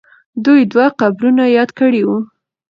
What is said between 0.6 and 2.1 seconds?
دوه قبرونه یاد کړي